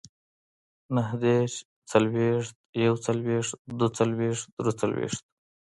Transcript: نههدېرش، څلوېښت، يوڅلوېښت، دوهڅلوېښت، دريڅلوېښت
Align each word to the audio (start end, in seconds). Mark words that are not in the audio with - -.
نههدېرش، 0.95 1.53
څلوېښت، 1.91 2.55
يوڅلوېښت، 2.85 3.53
دوهڅلوېښت، 3.79 4.45
دريڅلوېښت 4.59 5.21